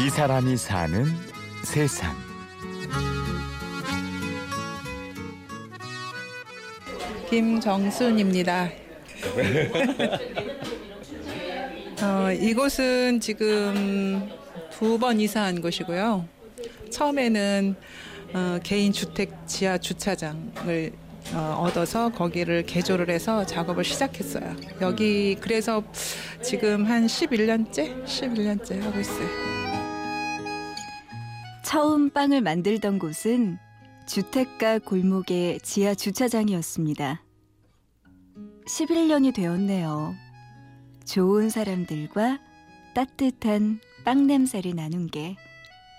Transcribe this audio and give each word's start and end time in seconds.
이 0.00 0.10
사람이 0.10 0.56
사는 0.56 1.04
세상. 1.64 2.14
김정순입니다. 7.28 8.70
어, 12.02 12.32
이곳은 12.32 13.20
지금 13.20 14.28
두 14.70 14.98
번 14.98 15.20
이사한 15.20 15.60
곳이고요. 15.60 16.26
처음에는 16.90 17.74
어, 18.34 18.58
개인 18.62 18.92
주택 18.92 19.32
지하 19.46 19.78
주차장을 19.78 20.92
어, 21.34 21.62
얻어서 21.66 22.10
거기를 22.10 22.64
개조를 22.64 23.10
해서 23.10 23.44
작업을 23.44 23.84
시작했어요. 23.84 24.56
여기 24.80 25.36
그래서 25.40 25.82
지금 26.42 26.86
한 26.86 27.06
11년째, 27.06 28.04
11년째 28.04 28.80
하고 28.80 29.00
있어요. 29.00 29.47
처음 31.68 32.08
빵을 32.08 32.40
만들던 32.40 32.98
곳은 32.98 33.58
주택가 34.06 34.78
골목의 34.78 35.60
지하 35.60 35.94
주차장이었습니다. 35.94 37.22
11년이 38.66 39.34
되었네요. 39.34 40.14
좋은 41.04 41.50
사람들과 41.50 42.38
따뜻한 42.94 43.80
빵 44.02 44.26
냄새를 44.26 44.76
나눈 44.76 45.08
게 45.08 45.36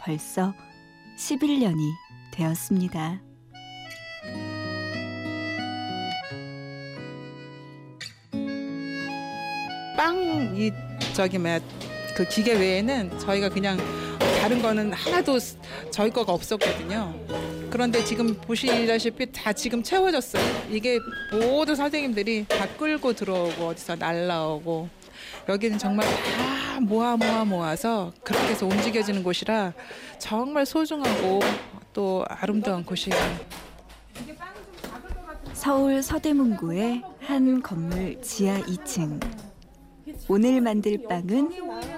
벌써 0.02 0.56
11년이 1.20 1.78
되었습니다. 2.32 3.22
빵이 9.96 10.72
저기 11.14 11.38
뭐야 11.38 11.60
그 12.18 12.28
기계 12.28 12.56
외에는 12.56 13.20
저희가 13.20 13.50
그냥 13.50 13.78
다른 14.42 14.62
거는 14.62 14.94
하나도 14.94 15.38
저희 15.92 16.10
거가 16.10 16.34
없었거든요. 16.34 17.14
그런데 17.70 18.04
지금 18.04 18.34
보시다시피 18.36 19.32
다 19.32 19.52
지금 19.54 19.84
채워졌어요. 19.84 20.44
이게 20.70 20.98
모든 21.32 21.76
선생님들이 21.76 22.46
다 22.48 22.68
끌고 22.78 23.14
들어오고 23.14 23.68
어디서 23.68 23.98
날라오고 23.98 24.90
여기는 25.50 25.78
정말 25.78 26.08
다 26.08 26.80
모아 26.80 27.18
모아 27.18 27.44
모아서 27.44 28.12
그렇게 28.24 28.48
해서 28.48 28.66
움직여지는 28.66 29.24
곳이라 29.24 29.74
정말 30.18 30.66
소중하고 30.66 31.40
또 31.94 32.24
아름다운 32.28 32.84
곳이에요. 32.86 33.20
서울 35.54 36.02
서대문구의 36.02 37.04
한 37.20 37.62
건물 37.62 38.22
지하 38.22 38.60
2층. 38.62 39.49
오늘 40.28 40.62
만들 40.62 41.02
빵은 41.08 41.50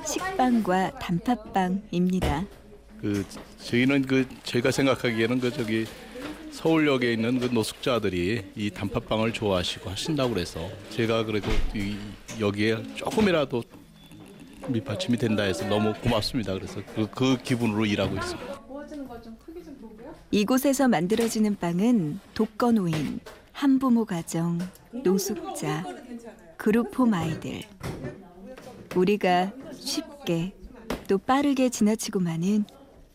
식빵과 0.05 0.99
단팥빵입니다. 0.99 2.45
그 3.01 3.25
저희는 3.63 4.03
그 4.03 4.27
제가 4.43 4.71
생각하기에는 4.71 5.39
그 5.39 5.51
저기 5.51 5.85
서울역에 6.51 7.13
있는 7.13 7.39
그 7.39 7.45
노숙자들이 7.47 8.43
이 8.55 8.69
단팥빵을 8.69 9.33
좋아하시고 9.33 9.89
하신다고 9.89 10.33
그래서 10.33 10.69
제가 10.91 11.25
그래도 11.25 11.49
이 11.73 11.95
여기에 12.39 12.83
조금이라도 12.95 13.63
밑받침이 14.67 15.17
된다 15.17 15.43
해서 15.43 15.65
너무 15.67 15.93
고맙습니다. 15.93 16.53
그래서 16.53 16.81
그, 16.95 17.07
그 17.09 17.37
기분으로 17.41 17.85
일하고 17.85 18.15
있습니다. 18.15 18.61
이곳에서 20.29 20.87
만들어지는 20.87 21.57
빵은 21.57 22.19
독거노인, 22.33 23.19
한부모 23.51 24.05
가정, 24.05 24.59
노숙자, 25.03 25.83
그룹 26.61 26.95
홈 26.99 27.11
아이들. 27.15 27.63
우리가 28.95 29.51
쉽게 29.73 30.53
또 31.07 31.17
빠르게 31.17 31.69
지나치고 31.69 32.19
마는 32.19 32.65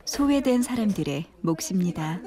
소외된 0.05 0.62
사람들의 0.62 1.26
몫입니다. 1.43 2.19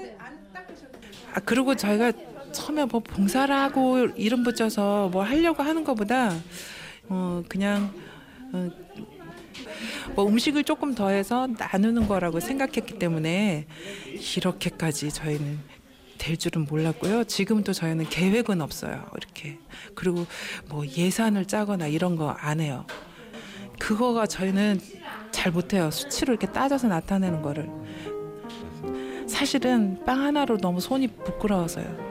아 1.34 1.40
그리고 1.42 1.76
저희가 1.76 2.14
처음에 2.54 2.86
뭐 2.86 3.02
봉사를 3.02 3.54
하고 3.54 4.06
이름 4.16 4.46
붙여서 4.46 5.10
뭐 5.10 5.24
하려고 5.24 5.62
하는 5.62 5.84
것보다 5.84 6.32
어 7.10 7.44
그냥 7.50 7.94
어, 8.54 8.70
뭐 10.16 10.26
음식을 10.26 10.64
조금 10.64 10.96
더해서 10.96 11.48
나누는 11.48 12.08
거라고 12.08 12.40
생각했기 12.40 12.98
때문에 12.98 13.68
이렇게까지 14.38 15.12
저희는 15.12 15.60
될 16.20 16.38
줄은 16.38 16.66
몰랐고요. 16.70 17.24
지금도 17.24 17.74
저희는 17.74 18.06
계획은 18.10 18.62
없어요. 18.62 19.04
이렇게 19.18 19.58
그리고 19.96 20.26
뭐 20.70 20.86
예산을 20.86 21.46
짜거나 21.46 21.88
이런 21.88 22.16
거 22.16 22.36
안 22.38 22.60
해요. 22.60 22.86
그거가 23.80 24.28
저희는 24.28 24.80
잘 25.32 25.52
못해요. 25.52 25.90
수치로 25.90 26.34
이렇게 26.34 26.46
따져서 26.52 26.88
나타내는 26.88 27.42
거를. 27.42 27.70
사실은 29.28 30.04
빵 30.06 30.22
하나로 30.22 30.58
너무 30.58 30.80
손이 30.82 31.08
부끄러워서요. 31.24 32.10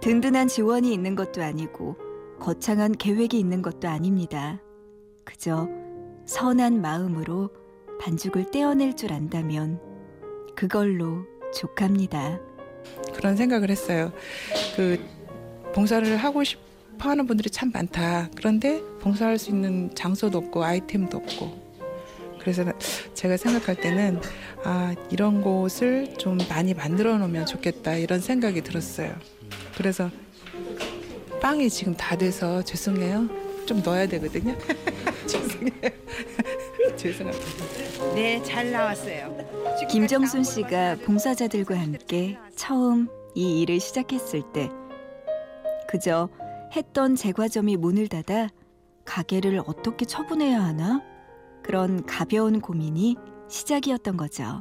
든든한 0.00 0.48
지원이 0.48 0.92
있는 0.92 1.14
것도 1.16 1.42
아니고 1.42 1.96
거창한 2.38 2.92
계획이 2.92 3.38
있는 3.38 3.62
것도 3.62 3.88
아닙니다. 3.88 4.60
그저 5.24 5.68
선한 6.26 6.80
마음으로 6.80 7.50
반죽을 8.00 8.50
떼어낼 8.50 8.94
줄 8.96 9.12
안다면 9.12 9.80
그걸로 10.54 11.24
족합니다. 11.54 12.38
그런 13.14 13.36
생각을 13.36 13.70
했어요. 13.70 14.12
그 14.76 14.98
봉사를 15.74 16.16
하고 16.16 16.44
싶어 16.44 17.10
하는 17.10 17.26
분들이 17.26 17.50
참 17.50 17.70
많다. 17.72 18.30
그런데 18.34 18.82
봉사할 19.00 19.38
수 19.38 19.50
있는 19.50 19.94
장소도 19.94 20.38
없고 20.38 20.64
아이템도 20.64 21.16
없고. 21.18 21.68
그래서 22.40 22.64
제가 23.14 23.36
생각할 23.36 23.74
때는 23.76 24.20
아, 24.64 24.94
이런 25.10 25.42
곳을 25.42 26.14
좀 26.18 26.38
많이 26.48 26.74
만들어 26.74 27.18
놓으면 27.18 27.46
좋겠다. 27.46 27.96
이런 27.96 28.20
생각이 28.20 28.62
들었어요. 28.62 29.14
그래서 29.76 30.10
빵이 31.40 31.68
지금 31.70 31.94
다 31.94 32.16
돼서 32.16 32.62
죄송해요. 32.62 33.28
좀 33.66 33.82
넣어야 33.82 34.06
되거든요. 34.06 34.56
죄송해요. 35.26 35.90
죄송합니다. 36.98 38.14
네, 38.14 38.42
잘 38.42 38.70
나왔어요. 38.70 39.36
김정순 39.88 40.44
씨가 40.44 40.96
봉사자들과 41.04 41.78
함께 41.78 42.36
처음 42.56 43.08
이 43.34 43.60
일을 43.60 43.80
시작했을 43.80 44.42
때 44.52 44.68
그저 45.88 46.28
했던 46.74 47.16
제과점이 47.16 47.76
문을 47.76 48.08
닫아 48.08 48.48
가게를 49.04 49.62
어떻게 49.66 50.04
처분해야 50.04 50.60
하나 50.62 51.00
그런 51.62 52.04
가벼운 52.04 52.60
고민이 52.60 53.16
시작이었던 53.48 54.16
거죠. 54.16 54.60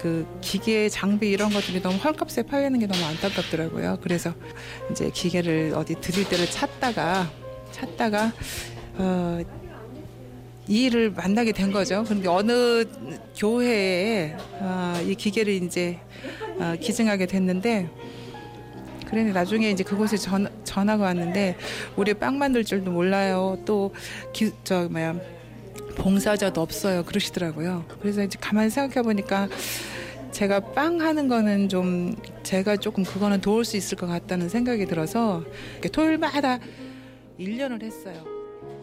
그 0.00 0.26
기계 0.40 0.88
장비 0.88 1.30
이런 1.30 1.50
것들이 1.50 1.80
너무 1.80 1.96
헐값에 1.96 2.42
팔리는 2.42 2.78
게 2.78 2.86
너무 2.86 3.04
안타깝더라고요. 3.04 3.98
그래서 4.02 4.32
이제 4.90 5.10
기계를 5.10 5.72
어디 5.74 5.94
드릴 6.00 6.28
때를 6.28 6.46
찾다가 6.46 7.30
찾다가 7.70 8.32
어, 8.98 9.40
이 10.72 10.84
일을 10.84 11.10
만나게 11.10 11.52
된 11.52 11.70
거죠. 11.70 12.02
그런데 12.02 12.28
어느 12.30 12.86
교회에 13.36 14.34
어, 14.58 14.94
이 15.06 15.14
기계를 15.14 15.52
이제 15.52 15.98
어, 16.58 16.74
기증하게 16.80 17.26
됐는데 17.26 17.90
그런데 19.06 19.32
나중에 19.32 19.70
이제 19.70 19.84
그곳에 19.84 20.16
전, 20.16 20.48
전화가 20.64 21.04
왔는데 21.04 21.58
우리 21.94 22.14
빵 22.14 22.38
만들 22.38 22.64
줄도 22.64 22.90
몰라요. 22.90 23.58
또 23.66 23.92
저 24.64 24.88
뭐야 24.88 25.14
봉사자도 25.96 26.62
없어요. 26.62 27.04
그러시더라고요. 27.04 27.84
그래서 28.00 28.22
이제 28.22 28.38
가만히 28.40 28.70
생각해 28.70 29.02
보니까 29.02 29.48
제가 30.30 30.60
빵 30.72 31.02
하는 31.02 31.28
거는 31.28 31.68
좀 31.68 32.16
제가 32.44 32.78
조금 32.78 33.04
그거는 33.04 33.42
도울 33.42 33.66
수 33.66 33.76
있을 33.76 33.98
것 33.98 34.06
같다는 34.06 34.48
생각이 34.48 34.86
들어서 34.86 35.44
토요일마다 35.92 36.60
1년을 37.38 37.82
했어요. 37.82 38.31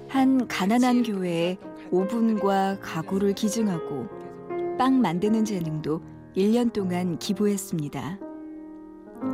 한 0.09 0.47
가난한 0.47 1.03
교회에 1.03 1.57
오븐과 1.91 2.79
가구를 2.81 3.33
기증하고 3.33 4.07
빵 4.77 5.01
만드는 5.01 5.45
재능도 5.45 6.01
1년 6.35 6.73
동안 6.73 7.19
기부했습니다. 7.19 8.19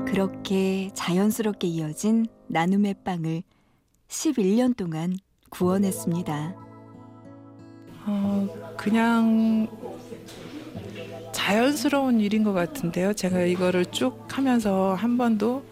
그렇게 0.06 0.90
자연스럽게 0.94 1.68
이어진 1.68 2.28
나눔의 2.48 2.96
빵을 3.06 3.44
11년 4.10 4.76
동안 4.76 5.16
구원했습니다. 5.50 6.56
어, 8.08 8.76
그냥 8.78 9.68
자연스러운 11.32 12.20
일인 12.20 12.44
것 12.44 12.54
같은데요. 12.54 13.14
제가 13.14 13.42
이거를 13.42 13.86
쭉 13.86 14.26
하면서 14.30 14.94
한 14.94 15.18
번도 15.18 15.64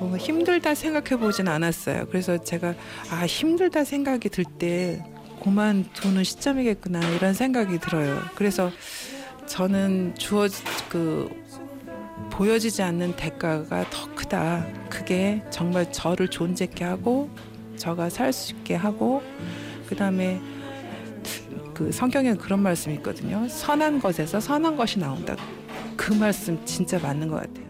어, 0.00 0.16
힘들다 0.18 0.74
생각해 0.74 1.20
보진 1.20 1.48
않았어요. 1.48 2.06
그래서 2.08 2.42
제가 2.42 2.74
아 3.10 3.26
힘들다 3.26 3.84
생각이 3.84 4.28
들 4.28 4.44
때 4.58 5.02
그만두는 5.42 6.24
시점이겠구나 6.24 7.00
이런 7.10 7.34
생각이 7.34 7.78
들어요. 7.78 8.18
그래서 8.34 8.70
저는 9.46 10.14
주어 10.16 10.48
그 10.88 11.28
보여지지 12.30 12.82
않는 12.82 13.16
대가가 13.16 13.84
더 13.90 14.14
크다. 14.14 14.66
그게 14.88 15.42
정말 15.50 15.90
저를 15.92 16.28
존재케 16.28 16.84
하고 16.84 17.28
저가 17.76 18.08
살 18.08 18.32
수 18.32 18.52
있게 18.54 18.74
하고 18.74 19.22
그 19.88 19.94
다음에 19.96 20.40
그 21.74 21.90
성경에 21.92 22.34
그런 22.34 22.60
말씀이 22.60 22.94
있거든요. 22.96 23.46
선한 23.48 24.00
것에서 24.00 24.40
선한 24.40 24.76
것이 24.76 24.98
나온다. 24.98 25.36
그 25.96 26.12
말씀 26.14 26.64
진짜 26.64 26.98
맞는 26.98 27.28
것 27.28 27.36
같아요. 27.42 27.63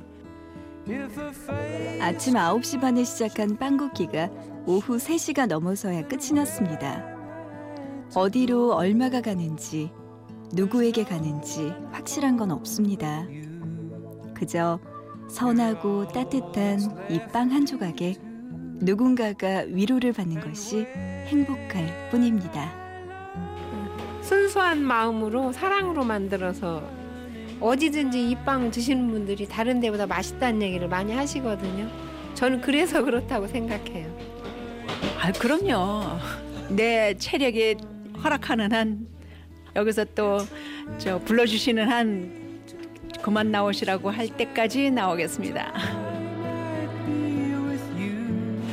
아침 2.01 2.35
9시 2.35 2.81
반에 2.81 3.05
시작한 3.05 3.57
빵 3.57 3.77
굽기가 3.79 4.29
오후 4.67 4.97
3시가 4.99 5.47
넘어서야 5.47 6.07
끝이 6.09 6.33
났습니다. 6.35 7.03
어디로 8.15 8.75
얼마가 8.75 9.21
가는지, 9.23 9.91
누구에게 10.53 11.05
가는지 11.05 11.73
확실한 11.93 12.37
건 12.37 12.51
없습니다. 12.51 13.27
그저 14.35 14.79
선하고 15.29 16.07
따뜻한 16.09 16.81
이 17.11 17.19
빵 17.33 17.51
한 17.51 17.65
조각에 17.65 18.17
누군가가 18.81 19.65
위로를 19.69 20.13
받는 20.13 20.41
것이 20.41 20.87
행복할 21.27 22.11
뿐입니다. 22.11 22.71
순수한 24.21 24.83
마음으로 24.83 25.53
사랑으로 25.53 26.05
만들어서 26.05 26.83
어디든지 27.61 28.31
이빵 28.31 28.71
드시는 28.71 29.09
분들이 29.11 29.47
다른 29.47 29.81
데보다 29.81 30.07
맛있다는 30.07 30.63
얘기를 30.63 30.89
많이 30.89 31.13
하시거든요. 31.13 31.89
저는 32.35 32.61
그래서 32.61 33.03
그렇다고 33.03 33.47
생각해요. 33.47 34.07
아, 35.21 35.33
그럼요. 35.33 36.19
내 36.69 37.15
체력이 37.17 37.77
허락하는 38.23 38.73
한 38.73 39.07
여기서 39.77 40.05
또 40.15 40.39
저 40.99 41.19
불러주시는 41.21 41.89
한 41.91 42.61
그만 43.23 43.51
나오시라고 43.51 44.11
할 44.11 44.29
때까지 44.29 44.91
나오겠습니다. 44.91 45.73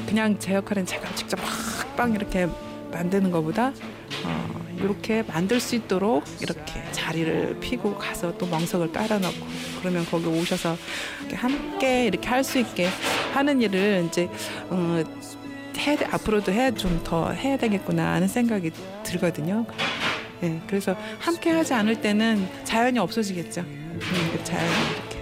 그냥 0.07 0.37
제 0.39 0.55
역할은 0.55 0.85
제가 0.85 1.07
직접 1.15 1.39
막 1.39 1.81
빵 1.95 2.13
이렇게 2.13 2.47
만드는 2.91 3.31
것보다 3.31 3.67
어, 4.25 4.60
이렇게 4.83 5.23
만들 5.23 5.59
수 5.59 5.75
있도록 5.75 6.23
이렇게 6.41 6.83
자리를 6.91 7.57
피고 7.59 7.95
가서 7.97 8.37
또 8.37 8.45
멍석을 8.47 8.91
깔아놓고 8.91 9.45
그러면 9.79 10.05
거기 10.05 10.25
오셔서 10.27 10.75
이렇게 11.21 11.35
함께 11.35 12.05
이렇게 12.05 12.27
할 12.27 12.43
수 12.43 12.59
있게 12.59 12.87
하는 13.33 13.61
일을 13.61 14.05
이제 14.07 14.29
어, 14.69 15.03
해 15.77 15.97
앞으로도 16.11 16.51
해 16.51 16.71
좀 16.71 17.01
더 17.03 17.31
해야 17.31 17.57
되겠구나 17.57 18.13
하는 18.13 18.27
생각이 18.27 18.71
들거든요. 19.03 19.65
예, 20.43 20.59
그래서 20.67 20.95
함께 21.19 21.51
하지 21.51 21.73
않을 21.73 22.01
때는 22.01 22.47
자연이 22.63 22.97
없어지겠죠. 22.99 23.61
음, 23.61 23.99
그 24.31 24.43
자연이 24.43 24.73
이렇게. 24.95 25.21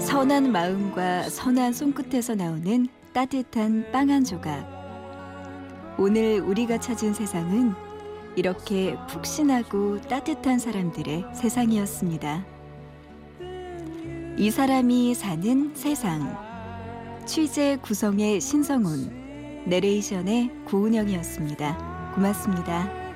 선한 0.00 0.50
마음과 0.52 1.28
선한 1.28 1.72
손끝에서 1.72 2.34
나오는 2.34 2.88
따뜻한 3.12 3.90
빵 3.92 4.10
한 4.10 4.24
조각. 4.24 4.77
오늘 6.00 6.40
우리가 6.40 6.78
찾은 6.78 7.12
세상은 7.12 7.74
이렇게 8.36 8.96
푹신하고 9.08 10.00
따뜻한 10.02 10.60
사람들의 10.60 11.24
세상이었습니다. 11.34 12.46
이 14.36 14.50
사람이 14.52 15.16
사는 15.16 15.74
세상. 15.74 16.38
취재 17.26 17.76
구성의 17.82 18.40
신성훈, 18.40 19.64
내레이션의 19.66 20.52
고은영이었습니다. 20.66 22.12
고맙습니다. 22.14 23.07